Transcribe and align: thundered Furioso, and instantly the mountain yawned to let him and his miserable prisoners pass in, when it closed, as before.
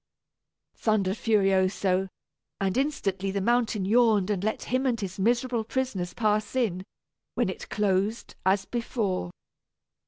thundered 0.73 1.15
Furioso, 1.15 2.07
and 2.59 2.75
instantly 2.75 3.29
the 3.29 3.39
mountain 3.39 3.85
yawned 3.85 4.29
to 4.29 4.35
let 4.37 4.63
him 4.63 4.87
and 4.87 4.99
his 4.99 5.19
miserable 5.19 5.63
prisoners 5.63 6.15
pass 6.15 6.55
in, 6.55 6.83
when 7.35 7.49
it 7.49 7.69
closed, 7.69 8.33
as 8.43 8.65
before. 8.65 9.29